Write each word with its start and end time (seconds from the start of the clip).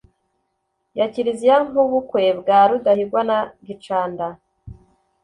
ya 0.97 1.05
Kiliziya 1.13 1.57
nk'ubukwe 1.67 2.23
bwa 2.39 2.59
Rudahigwa 2.69 3.21
na 3.29 3.37
Gicanda 3.65 4.27